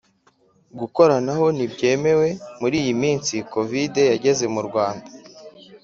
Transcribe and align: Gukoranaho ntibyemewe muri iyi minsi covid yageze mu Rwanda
Gukoranaho 0.79 1.45
ntibyemewe 1.55 2.27
muri 2.59 2.75
iyi 2.81 2.93
minsi 3.01 3.33
covid 3.53 3.93
yageze 4.11 4.45
mu 4.53 4.61
Rwanda 4.67 5.07